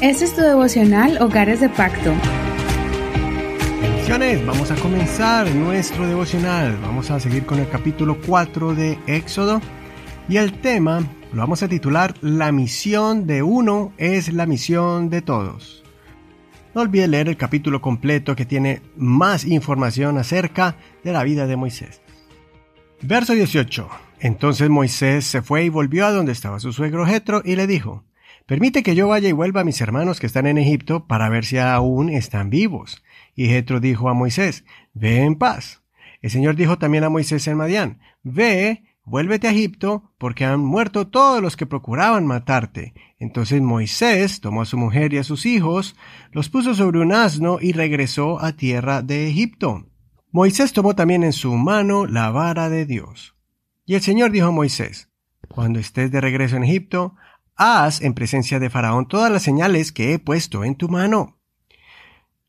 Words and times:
Este 0.00 0.24
es 0.24 0.34
tu 0.34 0.40
devocional 0.40 1.20
Hogares 1.20 1.60
de 1.60 1.68
Pacto. 1.68 2.14
Bendiciones, 3.82 4.46
vamos 4.46 4.70
a 4.70 4.76
comenzar 4.76 5.54
nuestro 5.54 6.08
devocional. 6.08 6.78
Vamos 6.80 7.10
a 7.10 7.20
seguir 7.20 7.44
con 7.44 7.58
el 7.58 7.68
capítulo 7.68 8.16
4 8.26 8.74
de 8.74 8.98
Éxodo 9.06 9.60
y 10.26 10.38
el 10.38 10.58
tema 10.62 11.00
lo 11.34 11.40
vamos 11.42 11.62
a 11.62 11.68
titular 11.68 12.14
La 12.22 12.50
misión 12.50 13.26
de 13.26 13.42
uno 13.42 13.92
es 13.98 14.32
la 14.32 14.46
misión 14.46 15.10
de 15.10 15.20
todos. 15.20 15.84
No 16.74 16.80
olvide 16.80 17.06
leer 17.06 17.28
el 17.28 17.36
capítulo 17.36 17.82
completo 17.82 18.34
que 18.34 18.46
tiene 18.46 18.80
más 18.96 19.44
información 19.44 20.16
acerca 20.16 20.76
de 21.04 21.12
la 21.12 21.24
vida 21.24 21.46
de 21.46 21.56
Moisés. 21.56 22.00
Verso 23.02 23.34
18. 23.34 23.86
Entonces 24.20 24.70
Moisés 24.70 25.26
se 25.26 25.42
fue 25.42 25.64
y 25.64 25.68
volvió 25.68 26.06
a 26.06 26.10
donde 26.10 26.32
estaba 26.32 26.58
su 26.58 26.72
suegro 26.72 27.04
Jetro 27.04 27.42
y 27.44 27.54
le 27.54 27.66
dijo: 27.66 28.02
Permite 28.50 28.82
que 28.82 28.96
yo 28.96 29.06
vaya 29.06 29.28
y 29.28 29.32
vuelva 29.32 29.60
a 29.60 29.64
mis 29.64 29.80
hermanos 29.80 30.18
que 30.18 30.26
están 30.26 30.48
en 30.48 30.58
Egipto 30.58 31.06
para 31.06 31.28
ver 31.28 31.44
si 31.44 31.58
aún 31.58 32.10
están 32.10 32.50
vivos. 32.50 33.00
Y 33.36 33.46
Jetro 33.46 33.78
dijo 33.78 34.08
a 34.08 34.12
Moisés, 34.12 34.64
Ve 34.92 35.22
en 35.22 35.36
paz. 35.36 35.84
El 36.20 36.30
Señor 36.30 36.56
dijo 36.56 36.76
también 36.76 37.04
a 37.04 37.10
Moisés 37.10 37.46
en 37.46 37.56
Madián, 37.56 38.00
Ve, 38.24 38.82
vuélvete 39.04 39.46
a 39.46 39.52
Egipto, 39.52 40.10
porque 40.18 40.44
han 40.44 40.58
muerto 40.58 41.06
todos 41.06 41.40
los 41.40 41.56
que 41.56 41.66
procuraban 41.66 42.26
matarte. 42.26 42.92
Entonces 43.20 43.62
Moisés 43.62 44.40
tomó 44.40 44.62
a 44.62 44.66
su 44.66 44.76
mujer 44.76 45.12
y 45.12 45.18
a 45.18 45.22
sus 45.22 45.46
hijos, 45.46 45.94
los 46.32 46.48
puso 46.48 46.74
sobre 46.74 46.98
un 46.98 47.12
asno 47.12 47.58
y 47.60 47.70
regresó 47.70 48.42
a 48.42 48.54
tierra 48.54 49.00
de 49.00 49.28
Egipto. 49.28 49.86
Moisés 50.32 50.72
tomó 50.72 50.96
también 50.96 51.22
en 51.22 51.34
su 51.34 51.54
mano 51.54 52.04
la 52.04 52.32
vara 52.32 52.68
de 52.68 52.84
Dios. 52.84 53.36
Y 53.86 53.94
el 53.94 54.00
Señor 54.00 54.32
dijo 54.32 54.48
a 54.48 54.50
Moisés, 54.50 55.08
Cuando 55.46 55.78
estés 55.78 56.10
de 56.10 56.20
regreso 56.20 56.56
en 56.56 56.64
Egipto, 56.64 57.14
haz 57.60 58.00
en 58.00 58.14
presencia 58.14 58.58
de 58.58 58.70
Faraón 58.70 59.06
todas 59.06 59.30
las 59.30 59.42
señales 59.42 59.92
que 59.92 60.14
he 60.14 60.18
puesto 60.18 60.64
en 60.64 60.76
tu 60.76 60.88
mano. 60.88 61.38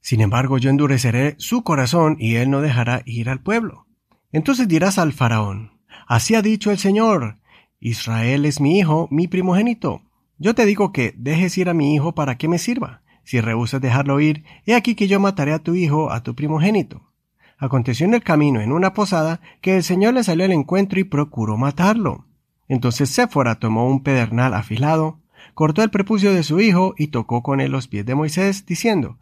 Sin 0.00 0.20
embargo, 0.20 0.58
yo 0.58 0.70
endureceré 0.70 1.34
su 1.38 1.64
corazón 1.64 2.16
y 2.20 2.36
él 2.36 2.50
no 2.50 2.60
dejará 2.60 3.02
ir 3.04 3.28
al 3.28 3.40
pueblo. 3.40 3.86
Entonces 4.30 4.68
dirás 4.68 4.98
al 4.98 5.12
Faraón, 5.12 5.80
Así 6.06 6.34
ha 6.36 6.42
dicho 6.42 6.70
el 6.70 6.78
Señor, 6.78 7.38
Israel 7.80 8.46
es 8.46 8.60
mi 8.60 8.78
hijo, 8.78 9.08
mi 9.10 9.26
primogénito. 9.26 10.02
Yo 10.38 10.54
te 10.54 10.66
digo 10.66 10.92
que 10.92 11.14
dejes 11.16 11.58
ir 11.58 11.68
a 11.68 11.74
mi 11.74 11.94
hijo 11.94 12.14
para 12.14 12.38
que 12.38 12.48
me 12.48 12.58
sirva. 12.58 13.02
Si 13.24 13.40
rehusas 13.40 13.80
dejarlo 13.80 14.20
ir, 14.20 14.44
he 14.66 14.74
aquí 14.74 14.94
que 14.94 15.08
yo 15.08 15.18
mataré 15.20 15.52
a 15.52 15.58
tu 15.58 15.74
hijo, 15.74 16.12
a 16.12 16.22
tu 16.22 16.34
primogénito. 16.34 17.12
Aconteció 17.58 18.06
en 18.06 18.14
el 18.14 18.22
camino, 18.22 18.60
en 18.60 18.72
una 18.72 18.94
posada, 18.94 19.40
que 19.60 19.76
el 19.76 19.82
Señor 19.82 20.14
le 20.14 20.24
salió 20.24 20.44
al 20.44 20.52
encuentro 20.52 21.00
y 21.00 21.04
procuró 21.04 21.56
matarlo. 21.56 22.26
Entonces 22.72 23.10
Séfora 23.10 23.56
tomó 23.56 23.86
un 23.86 24.02
pedernal 24.02 24.54
afilado, 24.54 25.20
cortó 25.52 25.82
el 25.82 25.90
prepucio 25.90 26.32
de 26.32 26.42
su 26.42 26.58
hijo 26.58 26.94
y 26.96 27.08
tocó 27.08 27.42
con 27.42 27.60
él 27.60 27.70
los 27.70 27.86
pies 27.86 28.06
de 28.06 28.14
Moisés, 28.14 28.64
diciendo, 28.64 29.18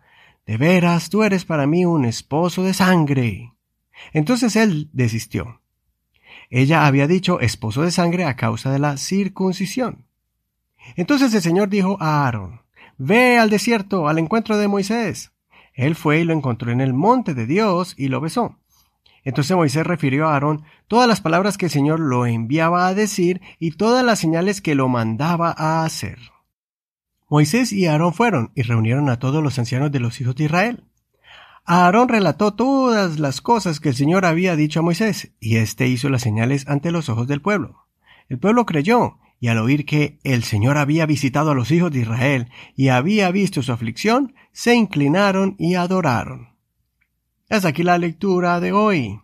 De 0.46 0.56
veras 0.56 1.10
tú 1.10 1.24
eres 1.24 1.44
para 1.44 1.66
mí 1.66 1.84
un 1.84 2.04
esposo 2.04 2.62
de 2.62 2.74
sangre. 2.74 3.52
Entonces 4.12 4.54
él 4.54 4.88
desistió. 4.92 5.62
Ella 6.48 6.86
había 6.86 7.08
dicho 7.08 7.40
esposo 7.40 7.82
de 7.82 7.90
sangre 7.90 8.24
a 8.24 8.36
causa 8.36 8.70
de 8.70 8.78
la 8.78 8.96
circuncisión. 8.96 10.06
Entonces 10.94 11.34
el 11.34 11.42
Señor 11.42 11.70
dijo 11.70 11.96
a 11.98 12.26
Aarón, 12.26 12.60
Ve 12.98 13.36
al 13.36 13.50
desierto 13.50 14.06
al 14.06 14.20
encuentro 14.20 14.58
de 14.58 14.68
Moisés. 14.68 15.32
Él 15.74 15.96
fue 15.96 16.20
y 16.20 16.24
lo 16.24 16.34
encontró 16.34 16.70
en 16.70 16.80
el 16.80 16.94
monte 16.94 17.34
de 17.34 17.46
Dios 17.46 17.94
y 17.98 18.10
lo 18.10 18.20
besó. 18.20 18.60
Entonces 19.24 19.56
Moisés 19.56 19.86
refirió 19.86 20.28
a 20.28 20.34
Aarón 20.34 20.64
todas 20.88 21.08
las 21.08 21.20
palabras 21.20 21.58
que 21.58 21.66
el 21.66 21.70
Señor 21.70 22.00
lo 22.00 22.26
enviaba 22.26 22.86
a 22.86 22.94
decir 22.94 23.40
y 23.58 23.72
todas 23.72 24.04
las 24.04 24.18
señales 24.18 24.60
que 24.60 24.74
lo 24.74 24.88
mandaba 24.88 25.54
a 25.56 25.84
hacer. 25.84 26.18
Moisés 27.28 27.72
y 27.72 27.86
Aarón 27.86 28.12
fueron 28.12 28.50
y 28.54 28.62
reunieron 28.62 29.08
a 29.08 29.18
todos 29.18 29.42
los 29.42 29.58
ancianos 29.58 29.92
de 29.92 30.00
los 30.00 30.20
hijos 30.20 30.34
de 30.34 30.44
Israel. 30.44 30.84
Aarón 31.64 32.08
relató 32.08 32.54
todas 32.54 33.20
las 33.20 33.40
cosas 33.40 33.78
que 33.78 33.90
el 33.90 33.94
Señor 33.94 34.24
había 34.24 34.56
dicho 34.56 34.80
a 34.80 34.82
Moisés, 34.82 35.32
y 35.38 35.56
éste 35.56 35.86
hizo 35.86 36.08
las 36.08 36.22
señales 36.22 36.66
ante 36.66 36.90
los 36.90 37.08
ojos 37.08 37.28
del 37.28 37.42
pueblo. 37.42 37.86
El 38.28 38.38
pueblo 38.38 38.66
creyó, 38.66 39.18
y 39.38 39.48
al 39.48 39.58
oír 39.58 39.86
que 39.86 40.18
el 40.22 40.42
Señor 40.42 40.76
había 40.76 41.06
visitado 41.06 41.52
a 41.52 41.54
los 41.54 41.70
hijos 41.70 41.90
de 41.92 42.00
Israel 42.00 42.50
y 42.76 42.88
había 42.88 43.30
visto 43.30 43.62
su 43.62 43.72
aflicción, 43.72 44.34
se 44.52 44.74
inclinaron 44.74 45.56
y 45.58 45.76
adoraron. 45.76 46.49
Hasta 47.50 47.70
aquí 47.70 47.82
la 47.82 47.98
lectura 47.98 48.60
de 48.60 48.70
hoy. 48.70 49.20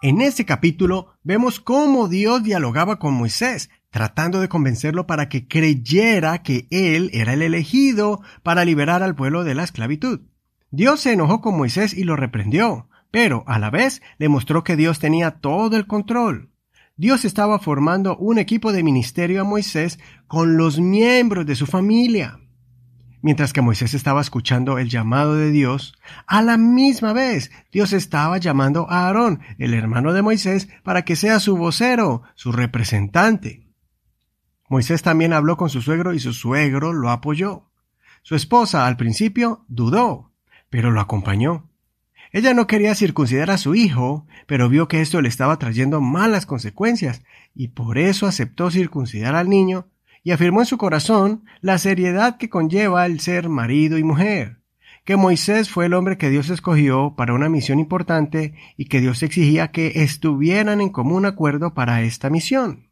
En 0.00 0.22
este 0.22 0.46
capítulo 0.46 1.08
vemos 1.22 1.60
cómo 1.60 2.08
Dios 2.08 2.42
dialogaba 2.42 2.98
con 2.98 3.12
Moisés, 3.12 3.68
tratando 3.90 4.40
de 4.40 4.48
convencerlo 4.48 5.06
para 5.06 5.28
que 5.28 5.46
creyera 5.46 6.42
que 6.42 6.66
él 6.70 7.10
era 7.12 7.34
el 7.34 7.42
elegido 7.42 8.22
para 8.42 8.64
liberar 8.64 9.02
al 9.02 9.14
pueblo 9.14 9.44
de 9.44 9.54
la 9.54 9.64
esclavitud. 9.64 10.20
Dios 10.70 11.00
se 11.00 11.12
enojó 11.12 11.42
con 11.42 11.54
Moisés 11.54 11.92
y 11.92 12.04
lo 12.04 12.16
reprendió, 12.16 12.88
pero 13.10 13.44
a 13.46 13.58
la 13.58 13.68
vez 13.68 14.00
le 14.16 14.30
mostró 14.30 14.64
que 14.64 14.76
Dios 14.76 15.00
tenía 15.00 15.32
todo 15.32 15.76
el 15.76 15.86
control. 15.86 16.48
Dios 16.96 17.26
estaba 17.26 17.58
formando 17.58 18.16
un 18.16 18.38
equipo 18.38 18.72
de 18.72 18.82
ministerio 18.82 19.42
a 19.42 19.44
Moisés 19.44 19.98
con 20.26 20.56
los 20.56 20.80
miembros 20.80 21.44
de 21.44 21.56
su 21.56 21.66
familia. 21.66 22.40
Mientras 23.22 23.52
que 23.52 23.60
Moisés 23.60 23.92
estaba 23.92 24.20
escuchando 24.20 24.78
el 24.78 24.88
llamado 24.88 25.34
de 25.34 25.50
Dios, 25.50 25.94
a 26.26 26.40
la 26.40 26.56
misma 26.56 27.12
vez 27.12 27.50
Dios 27.70 27.92
estaba 27.92 28.38
llamando 28.38 28.90
a 28.90 29.06
Aarón, 29.06 29.40
el 29.58 29.74
hermano 29.74 30.12
de 30.12 30.22
Moisés, 30.22 30.68
para 30.82 31.04
que 31.04 31.16
sea 31.16 31.38
su 31.38 31.56
vocero, 31.56 32.22
su 32.34 32.50
representante. 32.50 33.66
Moisés 34.70 35.02
también 35.02 35.32
habló 35.32 35.56
con 35.56 35.68
su 35.68 35.82
suegro 35.82 36.14
y 36.14 36.20
su 36.20 36.32
suegro 36.32 36.92
lo 36.92 37.10
apoyó. 37.10 37.70
Su 38.22 38.36
esposa 38.36 38.86
al 38.86 38.96
principio 38.96 39.64
dudó, 39.68 40.32
pero 40.70 40.90
lo 40.90 41.00
acompañó. 41.00 41.68
Ella 42.32 42.54
no 42.54 42.66
quería 42.66 42.94
circuncidar 42.94 43.50
a 43.50 43.58
su 43.58 43.74
hijo, 43.74 44.26
pero 44.46 44.68
vio 44.68 44.88
que 44.88 45.00
esto 45.00 45.20
le 45.20 45.28
estaba 45.28 45.58
trayendo 45.58 46.00
malas 46.00 46.46
consecuencias, 46.46 47.22
y 47.54 47.68
por 47.68 47.98
eso 47.98 48.26
aceptó 48.26 48.70
circuncidar 48.70 49.34
al 49.34 49.48
niño 49.48 49.88
y 50.22 50.32
afirmó 50.32 50.60
en 50.60 50.66
su 50.66 50.78
corazón 50.78 51.44
la 51.60 51.78
seriedad 51.78 52.36
que 52.36 52.50
conlleva 52.50 53.06
el 53.06 53.20
ser 53.20 53.48
marido 53.48 53.98
y 53.98 54.04
mujer, 54.04 54.58
que 55.04 55.16
Moisés 55.16 55.70
fue 55.70 55.86
el 55.86 55.94
hombre 55.94 56.18
que 56.18 56.30
Dios 56.30 56.50
escogió 56.50 57.14
para 57.16 57.34
una 57.34 57.48
misión 57.48 57.78
importante 57.78 58.54
y 58.76 58.86
que 58.86 59.00
Dios 59.00 59.22
exigía 59.22 59.70
que 59.70 60.02
estuvieran 60.02 60.80
en 60.80 60.90
común 60.90 61.24
acuerdo 61.24 61.74
para 61.74 62.02
esta 62.02 62.30
misión. 62.30 62.90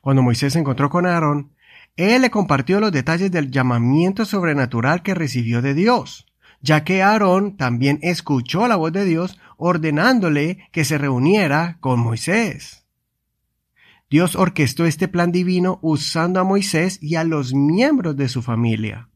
Cuando 0.00 0.22
Moisés 0.22 0.54
se 0.54 0.58
encontró 0.58 0.88
con 0.88 1.06
Aarón, 1.06 1.52
él 1.96 2.22
le 2.22 2.30
compartió 2.30 2.80
los 2.80 2.92
detalles 2.92 3.30
del 3.30 3.50
llamamiento 3.50 4.24
sobrenatural 4.24 5.02
que 5.02 5.14
recibió 5.14 5.62
de 5.62 5.74
Dios, 5.74 6.26
ya 6.60 6.84
que 6.84 7.02
Aarón 7.02 7.56
también 7.56 7.98
escuchó 8.02 8.68
la 8.68 8.76
voz 8.76 8.92
de 8.92 9.04
Dios 9.04 9.38
ordenándole 9.56 10.68
que 10.72 10.84
se 10.84 10.98
reuniera 10.98 11.78
con 11.80 12.00
Moisés. 12.00 12.85
Dios 14.08 14.36
orquestó 14.36 14.84
este 14.84 15.08
plan 15.08 15.32
divino 15.32 15.78
usando 15.82 16.38
a 16.38 16.44
Moisés 16.44 16.98
y 17.02 17.16
a 17.16 17.24
los 17.24 17.54
miembros 17.54 18.16
de 18.16 18.28
su 18.28 18.40
familia. 18.40 19.08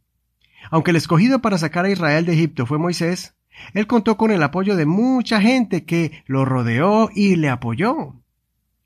Aunque 0.71 0.91
el 0.91 0.97
escogido 0.97 1.41
para 1.41 1.59
sacar 1.59 1.85
a 1.85 1.91
Israel 1.91 2.27
de 2.27 2.33
Egipto 2.33 2.67
fue 2.67 2.79
Moisés, 2.79 3.37
él 3.73 3.87
contó 3.87 4.17
con 4.17 4.31
el 4.31 4.43
apoyo 4.43 4.77
de 4.77 4.87
mucha 4.87 5.41
gente 5.41 5.85
que 5.85 6.25
lo 6.27 6.45
rodeó 6.45 7.11
y 7.15 7.37
le 7.37 7.49
apoyó. 7.49 8.21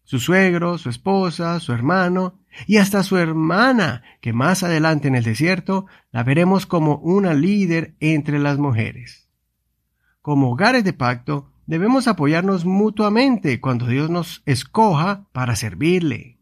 Su 0.02 0.18
suegro, 0.20 0.76
su 0.76 0.90
esposa, 0.90 1.58
su 1.60 1.72
hermano 1.72 2.38
y 2.66 2.76
hasta 2.76 3.02
su 3.02 3.16
hermana, 3.16 4.02
que 4.20 4.34
más 4.34 4.62
adelante 4.62 5.08
en 5.08 5.14
el 5.14 5.24
desierto 5.24 5.86
la 6.12 6.22
veremos 6.22 6.66
como 6.66 6.96
una 6.98 7.32
líder 7.32 7.94
entre 8.00 8.38
las 8.38 8.58
mujeres. 8.58 9.30
Como 10.20 10.50
hogares 10.50 10.84
de 10.84 10.92
pacto, 10.92 11.53
Debemos 11.66 12.08
apoyarnos 12.08 12.64
mutuamente 12.64 13.60
cuando 13.60 13.86
Dios 13.86 14.10
nos 14.10 14.42
escoja 14.44 15.26
para 15.32 15.56
servirle. 15.56 16.38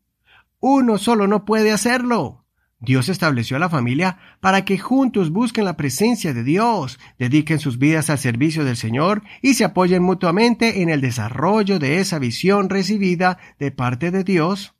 Uno 0.59 0.99
solo 0.99 1.27
no 1.29 1.45
puede 1.45 1.73
hacerlo. 1.73 2.45
Dios 2.81 3.09
estableció 3.09 3.57
a 3.57 3.61
la 3.61 3.69
familia 3.69 4.19
para 4.41 4.65
que 4.65 4.77
juntos 4.77 5.31
busquen 5.31 5.65
la 5.65 5.77
presencia 5.77 6.35
de 6.35 6.43
Dios, 6.43 6.99
dediquen 7.17 7.61
sus 7.61 7.79
vidas 7.79 8.11
al 8.11 8.19
servicio 8.19 8.65
del 8.65 8.77
Señor 8.77 9.23
y 9.41 9.55
se 9.55 9.65
apoyen 9.65 10.03
mutuamente 10.03 10.83
en 10.83 10.91
el 10.91 11.01
desarrollo 11.01 11.79
de 11.79 12.01
esa 12.01 12.19
visión 12.19 12.69
recibida 12.69 13.39
de 13.61 13.71
parte 13.71 14.11
de 14.11 14.25
Dios 14.25 14.75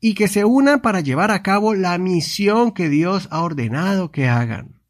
y 0.00 0.14
que 0.14 0.28
se 0.28 0.46
unan 0.46 0.80
para 0.80 1.00
llevar 1.00 1.30
a 1.30 1.42
cabo 1.42 1.74
la 1.74 1.98
misión 1.98 2.72
que 2.72 2.88
Dios 2.88 3.28
ha 3.30 3.42
ordenado 3.42 4.10
que 4.10 4.28
hagan. 4.28 4.81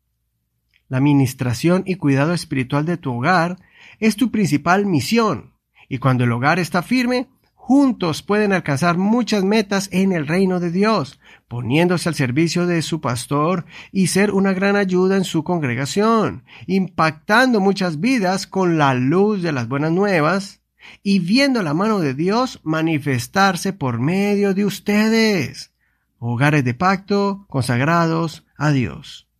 La 0.92 0.98
administración 0.98 1.84
y 1.86 1.94
cuidado 1.94 2.34
espiritual 2.34 2.84
de 2.84 2.98
tu 2.98 3.14
hogar 3.14 3.56
es 3.98 4.14
tu 4.14 4.30
principal 4.30 4.84
misión. 4.84 5.54
Y 5.88 5.96
cuando 5.96 6.24
el 6.24 6.32
hogar 6.32 6.58
está 6.58 6.82
firme, 6.82 7.28
juntos 7.54 8.22
pueden 8.22 8.52
alcanzar 8.52 8.98
muchas 8.98 9.42
metas 9.42 9.88
en 9.90 10.12
el 10.12 10.26
reino 10.26 10.60
de 10.60 10.70
Dios, 10.70 11.18
poniéndose 11.48 12.10
al 12.10 12.14
servicio 12.14 12.66
de 12.66 12.82
su 12.82 13.00
pastor 13.00 13.64
y 13.90 14.08
ser 14.08 14.32
una 14.32 14.52
gran 14.52 14.76
ayuda 14.76 15.16
en 15.16 15.24
su 15.24 15.44
congregación, 15.44 16.44
impactando 16.66 17.58
muchas 17.58 17.98
vidas 17.98 18.46
con 18.46 18.76
la 18.76 18.92
luz 18.92 19.40
de 19.40 19.52
las 19.52 19.68
buenas 19.68 19.92
nuevas 19.92 20.60
y 21.02 21.20
viendo 21.20 21.62
la 21.62 21.72
mano 21.72 22.00
de 22.00 22.12
Dios 22.12 22.60
manifestarse 22.64 23.72
por 23.72 23.98
medio 23.98 24.52
de 24.52 24.66
ustedes. 24.66 25.72
hogares 26.18 26.64
de 26.64 26.74
pacto, 26.74 27.46
consagrados 27.48 28.44
a 28.58 28.72
Dios. 28.72 29.31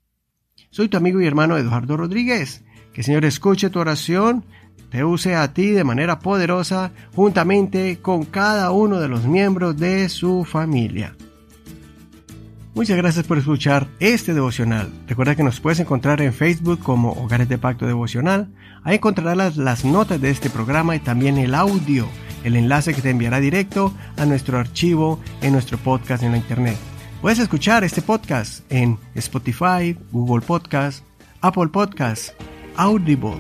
Soy 0.73 0.89
tu 0.89 0.97
amigo 0.97 1.21
y 1.21 1.27
hermano 1.27 1.59
Eduardo 1.59 1.99
Rodríguez. 1.99 2.65
Que 2.95 3.03
el 3.03 3.05
Señor 3.05 3.27
escuche 3.27 3.69
tu 3.69 3.79
oración, 3.79 4.43
te 4.91 5.05
use 5.05 5.37
a 5.37 5.53
ti 5.53 5.71
de 5.71 5.85
manera 5.85 6.19
poderosa 6.19 6.93
juntamente 7.15 7.99
con 8.01 8.25
cada 8.25 8.71
uno 8.71 8.99
de 8.99 9.09
los 9.09 9.27
miembros 9.27 9.77
de 9.77 10.09
su 10.09 10.47
familia. 10.47 11.15
Muchas 12.75 12.97
gracias 12.97 13.27
por 13.27 13.37
escuchar 13.37 13.87
este 14.01 14.33
devocional. 14.33 14.89
Recuerda 15.07 15.37
que 15.37 15.43
nos 15.43 15.61
puedes 15.61 15.79
encontrar 15.79 16.23
en 16.23 16.33
Facebook 16.33 16.79
como 16.79 17.13
Hogares 17.13 17.51
de 17.51 17.59
Pacto 17.59 17.87
Devocional. 17.87 18.49
Ahí 18.83 18.95
encontrarás 18.95 19.59
las 19.59 19.85
notas 19.85 20.23
de 20.23 20.31
este 20.31 20.49
programa 20.49 20.97
y 20.97 21.01
también 21.01 21.37
el 21.37 21.55
audio, 21.55 22.09
el 22.45 22.57
enlace 22.57 22.95
que 22.95 23.03
te 23.03 23.11
enviará 23.11 23.41
directo 23.41 23.93
a 24.17 24.25
nuestro 24.25 24.59
archivo 24.59 25.21
en 25.43 25.53
nuestro 25.53 25.77
podcast 25.77 26.23
en 26.23 26.33
la 26.33 26.39
internet. 26.39 26.79
Puedes 27.23 27.39
escuchar 27.39 27.85
este 27.85 28.03
podcast 28.03 28.65
en 28.69 28.99
Spotify, 29.15 29.97
Google 30.11 30.45
Podcast, 30.45 31.05
Apple 31.41 31.69
Podcast, 31.69 32.31
Audible, 32.75 33.37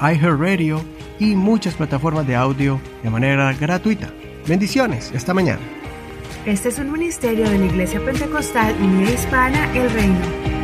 iHeartRadio 0.00 0.82
y 1.18 1.34
muchas 1.34 1.74
plataformas 1.74 2.26
de 2.26 2.34
audio 2.34 2.80
de 3.02 3.10
manera 3.10 3.52
gratuita. 3.52 4.10
Bendiciones, 4.46 5.12
esta 5.12 5.34
mañana. 5.34 5.60
Este 6.46 6.70
es 6.70 6.78
un 6.78 6.90
ministerio 6.90 7.50
de 7.50 7.58
la 7.58 7.66
Iglesia 7.66 8.02
Pentecostal 8.02 8.74
Unida 8.80 9.12
Hispana 9.12 9.76
El 9.76 9.90
Reino. 9.90 10.57